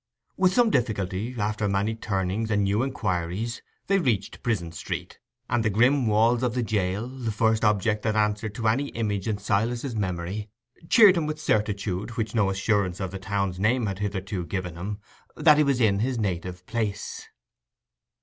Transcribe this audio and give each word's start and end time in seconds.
With 0.35 0.51
some 0.51 0.71
difficulty, 0.71 1.35
after 1.37 1.67
many 1.67 1.93
turnings 1.93 2.49
and 2.49 2.63
new 2.63 2.81
inquiries, 2.83 3.61
they 3.85 3.99
reached 3.99 4.41
Prison 4.41 4.71
Street; 4.71 5.19
and 5.47 5.63
the 5.63 5.69
grim 5.69 6.07
walls 6.07 6.41
of 6.41 6.55
the 6.55 6.63
jail, 6.63 7.07
the 7.07 7.31
first 7.31 7.63
object 7.63 8.01
that 8.01 8.15
answered 8.15 8.55
to 8.55 8.67
any 8.67 8.87
image 8.87 9.27
in 9.27 9.37
Silas's 9.37 9.95
memory, 9.95 10.49
cheered 10.89 11.17
him 11.17 11.27
with 11.27 11.37
the 11.37 11.43
certitude, 11.43 12.17
which 12.17 12.33
no 12.33 12.49
assurance 12.49 12.99
of 12.99 13.11
the 13.11 13.19
town's 13.19 13.59
name 13.59 13.85
had 13.85 13.99
hitherto 13.99 14.43
given 14.43 14.75
him, 14.75 14.97
that 15.37 15.59
he 15.59 15.63
was 15.63 15.79
in 15.79 15.99
his 15.99 16.17
native 16.17 16.65
place. 16.65 17.27